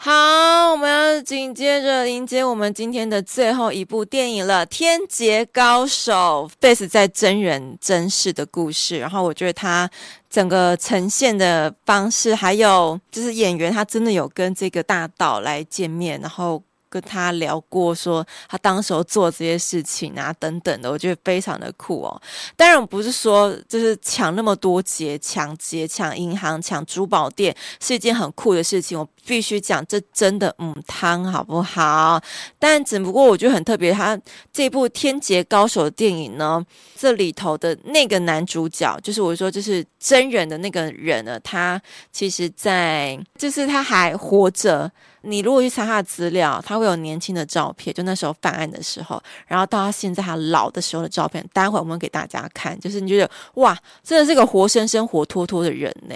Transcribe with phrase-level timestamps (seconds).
[0.00, 9.00] 好，我们要紧接着迎接我们今天的最后一部电影了，《天劫高手》base 在真人真事的故事。
[9.00, 9.90] 然后我觉得他
[10.30, 16.62] 整个呈现的方式，还有就是演员他真的有跟这个大岛来见面，然后。
[16.88, 22.22] 跟他聊过，说他当时候做这些事情啊，等等的，我觉得非常的酷哦。
[22.56, 28.98] 当然，不是说就是抢那么多劫、抢劫、抢银行、抢珠宝店是一件很酷的事情。
[28.98, 32.20] 我必须讲，这真的母汤好不好？
[32.58, 34.18] 但只不过我觉得很特别，他
[34.52, 36.64] 这部《天劫高手》的电影呢，
[36.96, 44.90] 这里头的那个男主角，就是我说就是真人的那个人呢，他其实在就是他还活着。
[45.22, 51.44] 你如果去查他的资料，他会有年轻的照片，就那时候犯案的时候，然后到他现在他老的时候的照片。
[51.52, 56.14] 待会我们给大家看，就是你觉得哇，真的是个活生生、活脱脱的人呢。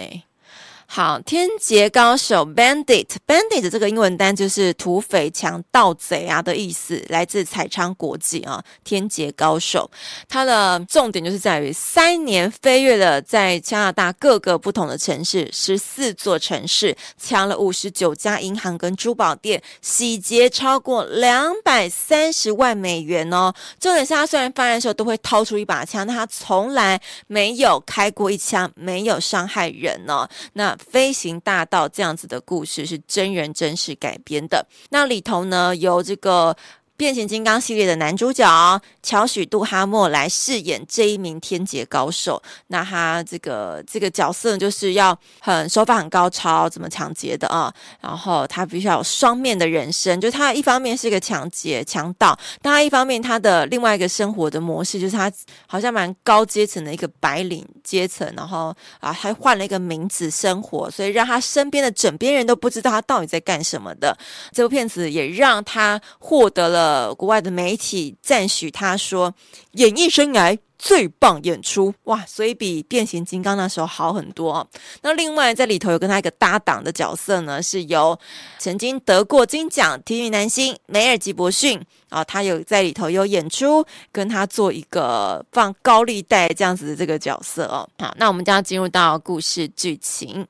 [0.95, 8.63] 好，天劫高手 （Bandit），Bandit 这个英文单就是土匪、强盗贼啊的意思，来自彩昌国际啊。
[8.83, 9.89] 天劫高手，
[10.29, 23.51] 它的重点就是在于三年飞跃了在加拿大各个不同的城市，十四座城市，抢了五十九家银行跟珠宝店，洗劫超过两百三十万美元哦。
[23.79, 30.29] 重点是他虽然犯案的时候都会掏出一把枪，但他从来没有开过一枪，没有伤害人哦。
[30.53, 36.55] 那飞行大道这样子的故事是真人真事改编的，那里头呢由这个。
[36.95, 42.41] 变形金刚系列的男主角乔许·杜哈默来饰演这一名天劫高手。
[42.67, 47.71] 那他这个这个角色就是要很手法很高超，怎么抢劫的啊？
[47.99, 55.31] 然后他必须要有双面的人生，就他一方面是一个抢劫强盗，但他一方面他的另外一个生活的模式就是他
[55.67, 64.17] 好像蛮高阶层的一个白领阶层，然后啊还换了一个名字生活，所以让他身边的枕边人都不知道他到底在干什么的。
[64.51, 67.13] 这部片子也让他获得了。
[67.13, 69.33] 国外的媒体赞许他他说，
[69.71, 74.67] 演艺生涯最棒演出哇，所以比变形金刚那时候好很多。
[75.01, 78.17] 那另外在里头有跟他一个搭档的角色呢，是由
[78.59, 87.89] 曾经得过金奖体育男星梅尔吉伯逊啊，他有在里头有演出，跟他做一个放高利贷这样子的这个角色哦。
[87.97, 90.45] 好，那我们将要进入到故事剧情。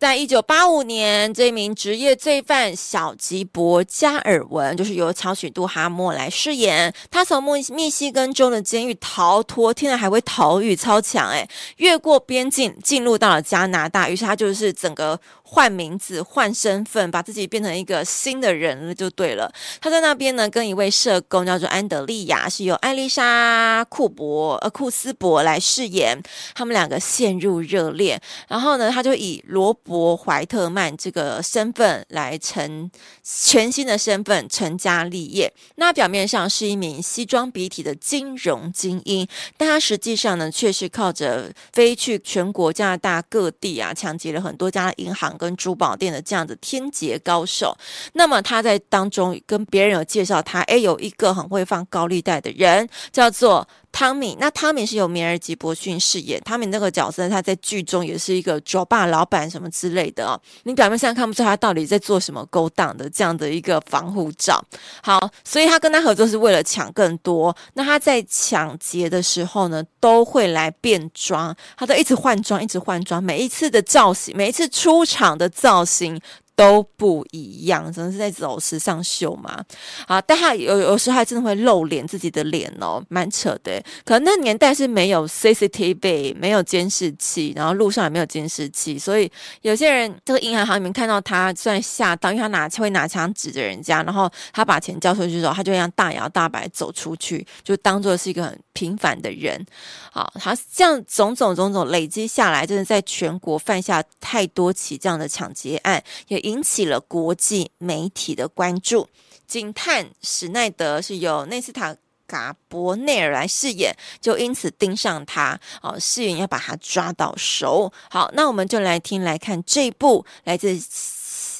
[0.00, 6.90] 在一九八五年，这名职业罪犯小吉伯加尔文就是由乔许杜哈默来饰演。
[7.10, 11.46] 他从密密西根州的监狱逃脱，天哪，还会逃狱，超强诶，
[11.76, 15.20] 越过边境进入到了加拿大，于是他就是整个。
[15.52, 19.52] 换名字、换身份，把自己变成一个新的人了，就对了。
[19.80, 26.16] 他在那边呢，跟一位社工叫做安德利亚，是由艾丽莎库伯呃库斯伯来饰演。
[26.54, 32.88] 他们两个陷入热恋，然后呢，他就以罗伯怀特曼这个身份来成
[33.24, 35.52] 全新的身份成家立业。
[35.74, 45.36] 那表面上是一名西装笔挺的金融精英，但他实际上呢，却是靠着飞去全国加拿大各地啊，抢劫了很多家银行。
[45.40, 47.74] 跟珠宝店的这样子天劫高手，
[48.12, 53.66] 那么他在当中跟别人有介绍他，哎，有一个很会放高利贷的人，叫做。
[53.92, 56.40] 汤米，那汤米是由米尔吉伯逊饰演。
[56.42, 60.40] 汤米那个角色，他在剧中也是一个酒吧老板什么之类的哦。
[60.62, 64.64] 你表面上看不出他到底在做什么勾当的这样的一个防护罩。
[65.02, 67.54] 好，所以他跟他合作是为了抢更多。
[67.74, 76.18] 那他在抢劫的时候呢，都会来变装，他都一直换装，一直换装，每一次的造型，每一次出场的造型。
[76.60, 79.64] 都不一样，真的是在走时尚秀嘛？
[80.06, 83.82] 啊，但他有有时候还真的会露脸自己的脸哦，蛮扯的。
[84.04, 89.30] 可能那年代是没有 CCTV，没有监视器，然后路上也没有监视器，所以
[89.62, 99.64] 有些人这个银行行里面看到他，虽然吓到，因为他拿会拿枪指着人家，然后他把钱交出去之后，他就这样大摇大摆走出去，就当做是一个很平凡的人。
[100.12, 109.08] 好，他这样种种种种累积下来，真的在全国犯下太多起这样的抢劫案，也引起了国际媒体的关注。
[109.46, 111.94] 警探史奈德是由内斯塔·
[112.26, 117.92] 嘎伯内尔来饰演，就因此盯上他哦，誓言要把他抓到手。
[118.10, 120.78] 好，那我们就来听来看这一部来自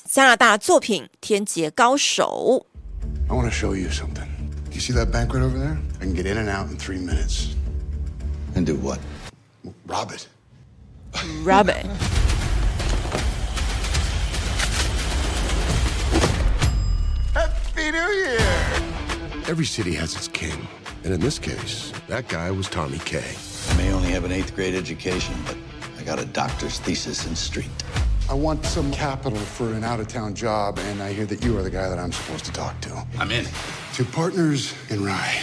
[0.08, 2.64] 加拿大的作品《天劫高手》。
[3.28, 4.28] I want to show you something.
[4.72, 5.76] You see that bank right over there?
[6.00, 7.54] I can get in and out in three minutes.
[8.54, 8.98] And do what?
[9.86, 10.26] Rob it.
[11.44, 11.86] Rob it.
[17.34, 18.38] Happy New Year!
[19.48, 20.66] Every city has its king.
[21.04, 23.22] And in this case, that guy was Tommy K.
[23.68, 25.56] I may only have an eighth grade education, but
[25.98, 27.70] I got a doctor's thesis in street.
[28.28, 31.56] I want some capital for an out of town job, and I hear that you
[31.56, 33.06] are the guy that I'm supposed to talk to.
[33.18, 33.46] I'm in.
[33.94, 35.40] To partners in Rye.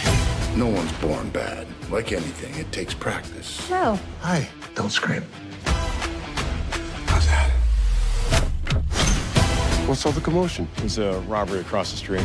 [0.56, 1.66] No one's born bad.
[1.90, 3.66] Like anything, it takes practice.
[3.70, 3.98] Oh.
[4.20, 5.24] Hi, don't scream.
[9.87, 10.67] What's all the commotion?
[10.77, 12.23] There's a robbery across the street.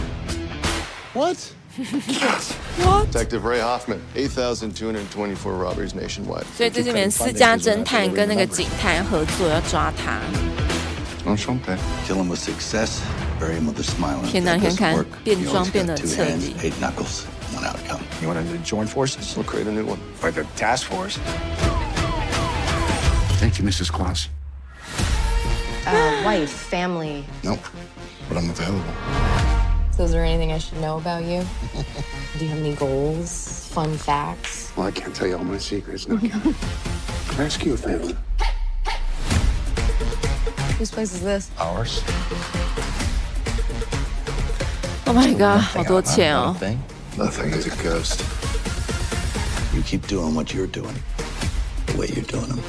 [1.14, 1.36] What?
[2.84, 3.06] What?
[3.12, 6.44] Detective Ray Hoffman, 8,224 robberies nationwide.
[6.56, 10.20] 所以这是里面私家侦探跟那个警探合作要抓他。
[11.24, 11.76] Enchanté.
[12.06, 13.00] Kill him with success,
[13.38, 14.18] bury him with a smile.
[14.18, 14.70] on his 天哪， face.
[14.70, 15.06] 你看看 Work.
[15.24, 16.54] 变 He 装 always 变 got 得 two 彻 hands, 底。
[16.62, 18.00] eight knuckles, one outcome.
[18.22, 19.36] You want to join forces?
[19.36, 19.98] We'll create a new one.
[20.22, 21.18] Like a task force?
[23.40, 23.90] Thank you, Mrs.
[23.92, 24.28] Claus.
[25.86, 27.24] Uh, wife, family.
[27.42, 27.60] Nope,
[28.28, 28.84] but I'm available.
[29.92, 31.44] So, is there anything I should know about you?
[32.38, 34.72] Do you have any goals, fun facts?
[34.76, 36.06] Well, I can't tell you all my secrets.
[36.06, 36.40] No, can I?
[37.32, 38.16] Can I ask you a favor?
[40.78, 41.50] Whose place is this?
[41.58, 42.02] Ours.
[45.06, 46.78] Oh my god，好多钱 Not 哦 a！thing.
[47.16, 48.22] Nothing is a ghost.
[49.74, 50.94] You keep doing what you're doing,
[51.86, 52.60] the way you're doing them.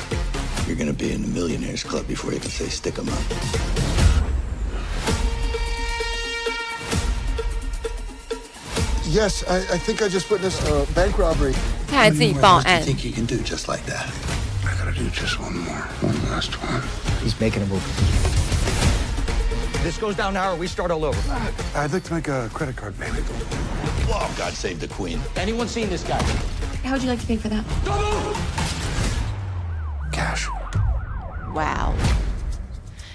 [0.68, 3.20] You're gonna be in the millionaires club before you can say stick 'em up.
[9.06, 11.56] Yes, I, I think I just witnessed a bank robbery.
[11.90, 14.06] 他还自己报 What do you 案， think you can do just like that?
[14.64, 16.82] I gotta do just one more, one last one.
[17.24, 17.82] He's making a move.
[19.82, 21.18] This goes down now, or we start all over.
[21.74, 23.26] I'd like to make a credit card payment.
[24.06, 25.20] Whoa, God save the queen.
[25.38, 26.22] Anyone seen this guy?
[26.84, 27.64] How would you like to pay for that?
[27.86, 28.63] Cash.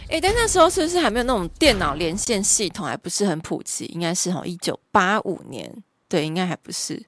[0.09, 3.85] 哎，但那时候是不是还没有那种电脑连线系统，还不是很普及？
[3.85, 5.71] 应该是哈，一九八五年，
[6.07, 7.00] 对，应该还不是。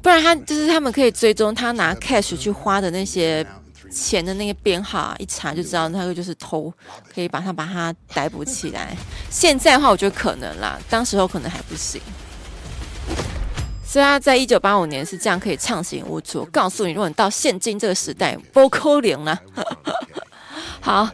[0.00, 3.44] 不然他就是他们可以追踪他拿 cash 去花的那些
[3.90, 6.72] 钱的那个编号啊，一查就知道那个就是偷，
[7.12, 8.96] 可以把他把他逮捕起来。
[9.28, 12.00] 现在的话，我觉得可能啦，当时候可能还不行。
[13.84, 16.44] 所以他在一九八五年是这样可以畅行无阻。
[16.52, 19.40] 告诉你，如果你到现今这个时代，不扣零了。
[20.80, 21.10] 好。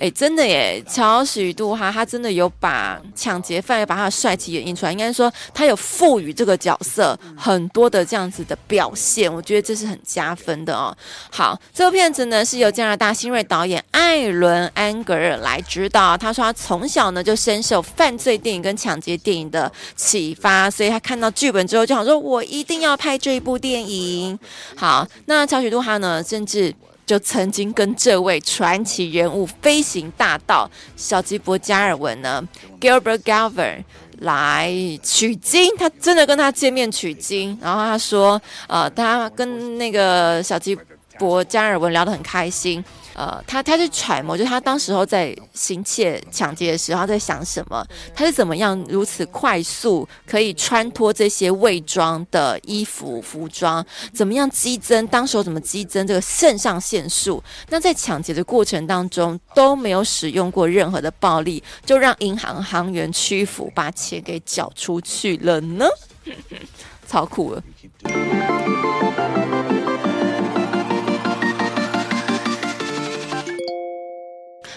[0.00, 0.82] 哎，真的耶！
[0.88, 10.96] 乔许杜哈他真的有把抢劫犯把他的帅气演绎出来，应该说他有赋予这个角色很多的这样子的表现，我觉得这是很加分的哦。
[11.30, 24.38] 好，这部片子呢是由加拿大新锐导演艾伦安格尔来指导，他说他从小呢就深受犯罪电影跟抢劫电影的启发，所以他看到剧本之后就想说，我一定要拍这一部电影。
[24.76, 26.74] 好，那乔许杜哈呢，甚至。
[27.10, 32.40] 就曾经跟这位传奇人物飞行大盗小吉伯加尔文呢
[32.80, 33.82] ，Gilbert galver
[34.20, 40.78] 来取经，他真的跟他见面取经，然后他说，呃，他跟那个小吉
[41.18, 42.84] 伯加尔文聊得很开心。
[43.20, 53.84] 呃，他他是揣摩，就是他当时候在行窃抢劫的时候他在想什么，他是怎么样如此快速可以穿脱这些伪装的衣服服装，
[54.14, 57.44] 怎么样激增，当时候怎么激增这个肾上腺素？
[57.68, 65.84] 那在抢劫的过程当中都没有使用过任何的暴力，就让银行行员屈服，把钱给缴出去了呢？
[67.06, 67.62] 超酷了。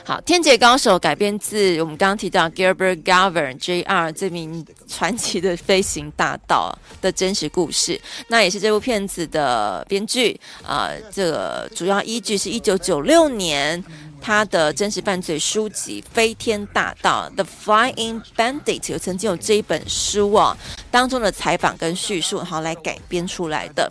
[0.05, 4.11] 好，《天劫高手》改编自我们刚刚提到 Gilbert Gover Jr.
[4.11, 7.99] 这名传奇的飞行大盗的真实故事。
[8.27, 13.81] 那也是这部片子的编剧啊、呃，这个主要依据是一九九六年
[14.19, 20.57] 他的真实犯罪书籍《飞天大盗》The Flying Bandit 有曾经有这一本书哦，
[20.91, 23.89] 当中的采访跟叙述，然后来改编出来的。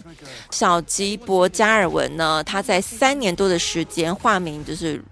[0.50, 5.02] 小吉伯加尔文呢，他在三年多的时间化名就是。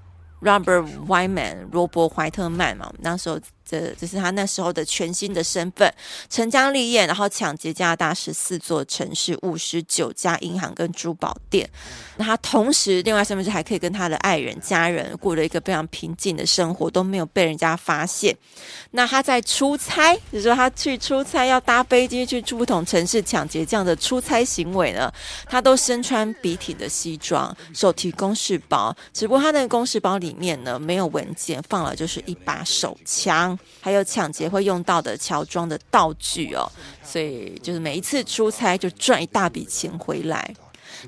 [0.40, 3.38] Robert Wyman 罗伯怀特曼嘛，那时候
[3.70, 5.92] 这这是他那时候的全新的身份，
[6.28, 11.68] 成家立业，然后抢劫加拿大十四座城市五十九家银行跟珠宝店。
[12.16, 18.36] 那他同时另外身份是还可以跟他的爱人家人过了一个非常平静的生活，都没有被人家发现。
[18.90, 25.12] 那他在出差，就是说他去出差要搭飞机去不同城市抢劫这样的出差行为呢，
[25.46, 36.70] 他都身穿笔挺的西装，手提公事包，只不过他那个公事包里面呢没有文件，放了就是一把手枪，还有抢劫会用到的乔装的道具哦，
[37.02, 40.54] 所以就是每一次出差就赚一大笔钱回来。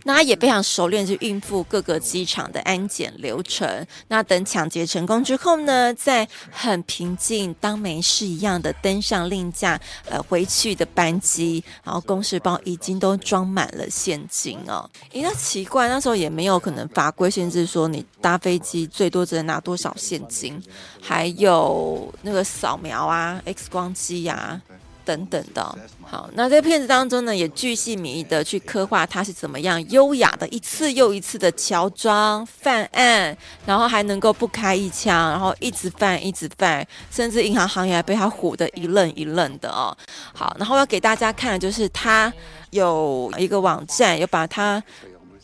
[0.05, 3.87] 那他也非常熟练去应付各个机场的安检流程。
[4.09, 14.89] 那等抢劫成功之后呢，再很平静，当没事一样的登上另架呃回去的班机，然后公事包已经都装满了现金哦。
[15.13, 20.63] 诶，那奇怪，那时候也没有可能法规限制说你搭飞机最多只能拿多少现金，
[21.01, 24.61] 还有那个扫描啊、X 光机呀、
[25.05, 39.97] 等等的，好，那在片子当中呢，也巨细靡遗的去刻画他是怎么样优雅的一次又一次的乔装犯案，然后还能够不开一枪，然后一直犯一直犯，甚至银行行员还被他唬得一愣一愣的哦。
[40.33, 42.33] 好，然后要给大家看的就是他
[42.71, 44.83] 有一个网站，有把他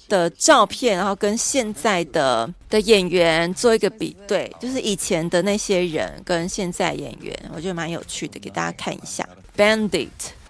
[0.09, 9.29] 的照片，然后跟现在的的演员做一个比对，就是以前的那些人跟现在演员，我觉得蛮有趣的，给大家看一下。
[9.59, 10.09] Bandit，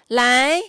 [0.09, 0.61] 来，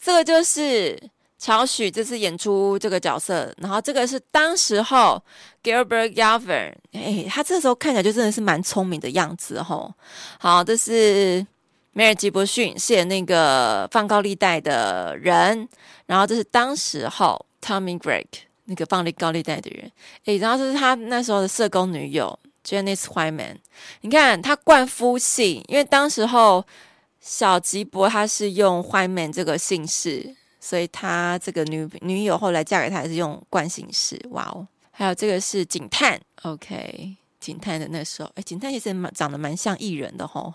[0.00, 0.96] 这个就是
[1.36, 5.20] 乔许这次演出这个角色，然后这个是当时候
[5.64, 9.92] Gilbert Gottfried，哎，他这时候看起来就真的是蛮聪明的样子吼。
[10.38, 11.44] 好，这是
[11.92, 15.68] 梅尔吉伯逊饰演那个放高利贷的人，
[16.06, 17.44] 然后这是当时候。
[17.60, 18.24] Tommy Greg
[18.66, 19.90] 那个放利高利贷的人，
[20.26, 23.56] 诶，然后这是他那时候的社工女友 Janice Wyman。
[24.02, 26.64] 你看他冠夫姓，因为当时候
[27.20, 34.20] 小吉伯他是用 Wyman 这个姓氏，所以他这个女女友后来嫁给他还是用冠姓氏。
[34.30, 40.52] 哇哦，还有这个是警探，OK，警探的那时候，诶，警探其实蛮长得蛮像艺人的吼。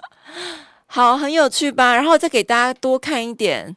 [0.86, 1.94] 好，很有趣吧？
[1.94, 3.76] 然后再给大家多看一点。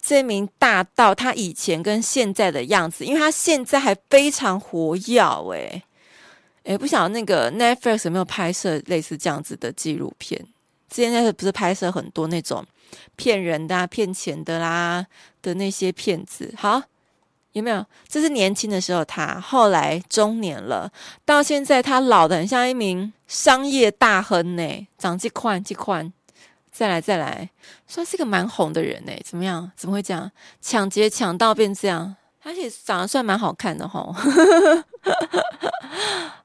[0.00, 5.20] 这名大盗他以前跟现在的样子，因为他现在还非常活跃，
[5.52, 5.82] 哎，
[6.64, 10.46] 哎，不晓得那个 Netflix 有没有拍摄类似这样子的纪录片？
[10.88, 12.64] 之前那不是拍摄很多那种
[13.16, 15.06] 骗人的、啊、骗钱的啦
[15.42, 16.52] 的那些骗子？
[16.56, 16.82] 好，
[17.52, 17.84] 有没有？
[18.08, 20.90] 这是年轻的时候他，后来中年了，
[21.24, 26.12] 到现在他老得很像一名商业大亨呢，长这宽这宽。
[26.70, 27.50] 再来再来，
[27.88, 29.12] 算是个蛮红的人呢。
[29.24, 29.72] 怎么样？
[29.74, 30.30] 怎么会这样？
[30.60, 32.14] 抢劫抢到变这样，
[32.48, 34.10] 而且长得算蛮好看的吼。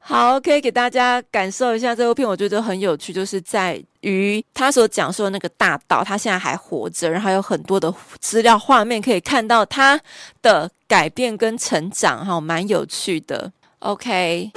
[0.01, 9.97] 好，可以给大家感受一下这部片，我觉得很有趣，就是在于他所讲述的那个大道，他现在还活着，然后有很多的资料画面可以看到他
[10.41, 13.53] 的改变跟成长，哈，蛮有趣的。
[13.79, 14.51] OK。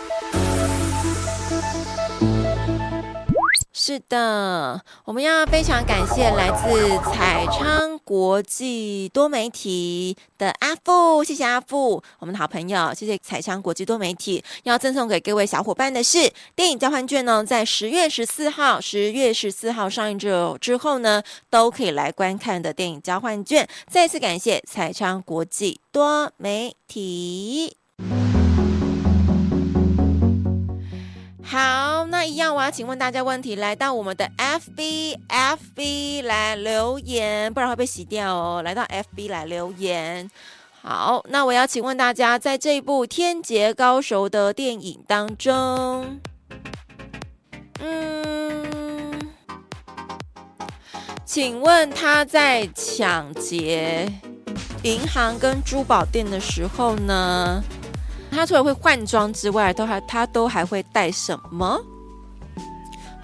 [3.87, 14.43] 是的，我们要非常感谢来自彩昌国际多媒体的阿富，谢谢阿富，我们的好朋友，谢谢彩昌国际多媒体。
[14.65, 23.69] 要赠送给各位小伙伴的是电影交换券呢，在十月十四号，十月十四号上映之后之后呢，都可以来观看的电影交换券。
[23.89, 27.77] 再次感谢彩昌国际多媒体。
[31.49, 38.63] 好，那一样，我要请问大家问题，来到我们的 FB FB 来留言，不然会被洗掉哦。
[38.65, 40.29] 来到 FB 来留言。
[40.83, 46.21] 好，那我要请问大家，在这部《天劫高手》的电影当中，
[47.79, 49.31] 嗯，
[51.25, 54.13] 请问他在抢劫
[54.83, 57.63] 银行跟珠宝店的时候呢？
[58.37, 61.81] 他除了会换装之外，都还他都还会带什么？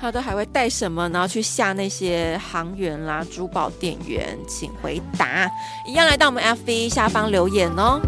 [0.01, 1.07] 他都还会带什么？
[1.11, 5.47] 然后去吓那些行员啦、珠宝店员，请回答。
[5.87, 8.01] 一样来到我们 FB 下方留言哦。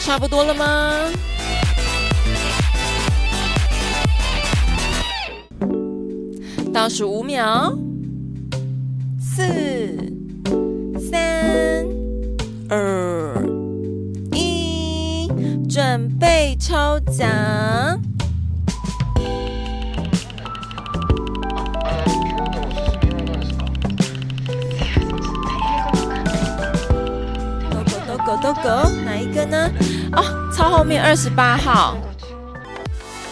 [0.00, 0.96] 差不多了吗？
[6.74, 7.72] 倒数五秒。
[9.34, 9.42] 四、
[11.10, 11.86] 三、
[12.68, 13.42] 二、
[14.32, 15.26] 一，
[15.70, 17.98] 准备抽奖！
[28.26, 28.68] 狗都狗，
[29.04, 29.70] 哪一个呢？
[30.12, 30.22] 哦，
[30.54, 31.96] 超后面二十八号，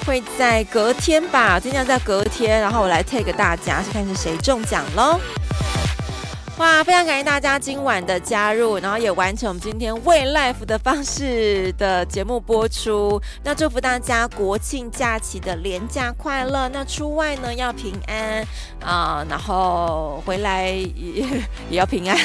[0.06, 5.20] 会在隔天吧，今天在隔天，然后我来 take 大家，看是谁中奖喽。
[6.60, 13.18] 哇，非常感谢大家今晚的加入，然后也完成我们今天为 Life 的方式的节目播出。
[13.42, 18.46] 那祝福大家国庆假期的连假快乐，那出外呢要平安
[18.84, 21.24] 啊、然后回来也
[21.70, 22.18] 也要平安。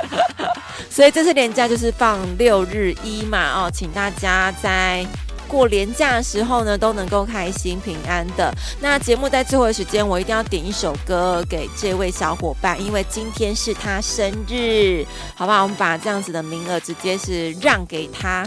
[0.90, 5.06] 所以这次连假就是放六日一嘛，哦，请大家在。
[5.48, 8.52] 过年假的时候呢，都能够开心平安的。
[8.80, 15.62] 那节目在最后的时间，我一定要点一首歌给这位小伙伴，因为今天是他生日，好不好？
[15.62, 18.46] 我们把这样子的名额直接是让给他。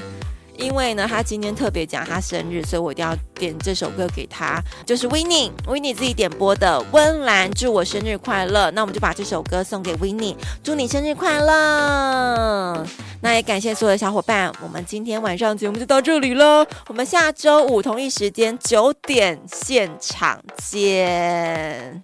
[0.57, 8.69] 因为呢，他今天特别讲他生日，所以我一定要点这首歌给他，就是 Winnie，Winnie 自己点播的《温岚祝我生日快乐》。
[8.71, 12.83] 那我们就把这首歌送给 Winnie，祝你生日快乐。
[13.21, 22.01] 那也感谢所有的小伙伴，我们今天晚上节目就到这里了，我们下周五同一时间九点现场见。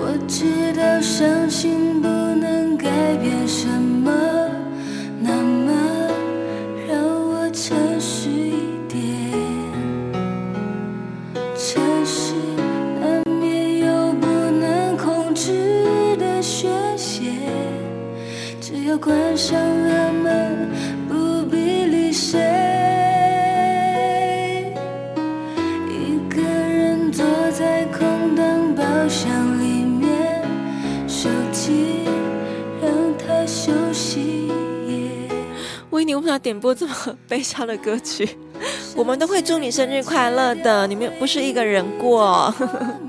[0.00, 4.10] 我知道伤心不能改变什么，
[5.20, 5.42] 那
[18.70, 20.68] 只要关上了门，
[21.08, 22.38] 不必理谁。
[25.88, 30.44] 一个人坐在空荡包厢里面，
[31.08, 32.00] 手机
[32.82, 34.52] 让它休息。
[35.88, 36.94] 为你，我不能点播这么
[37.26, 38.28] 悲伤的歌曲。
[38.94, 42.50] 我们都会祝你生日快乐的，你们不是一个人过。
[42.50, 43.07] 呵呵呵。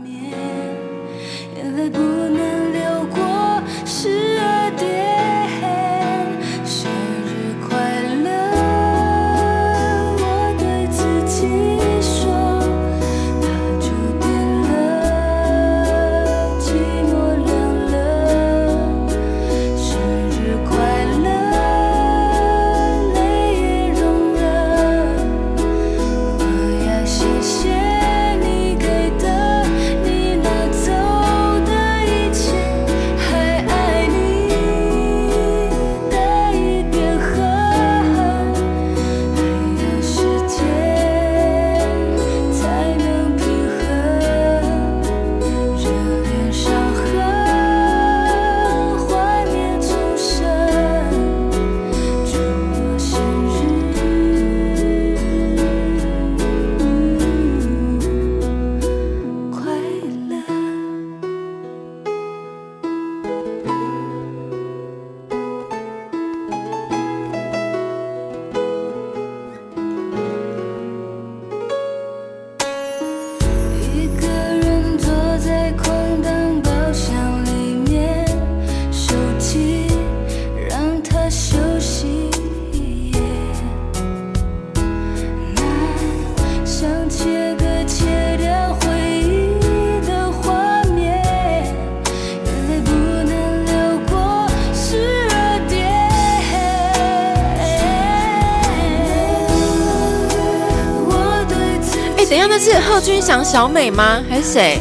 [102.60, 104.22] 是贺军翔、小美吗？
[104.30, 104.80] 还是谁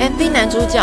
[0.00, 0.82] ？MV 男主角。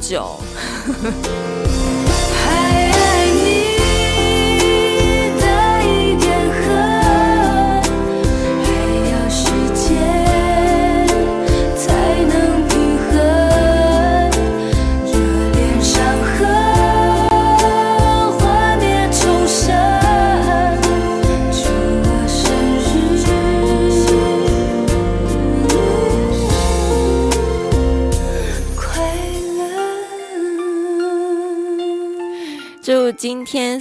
[0.00, 0.40] 好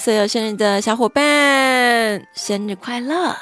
[0.08, 3.36] 所有生日的小伙伴，生日快乐！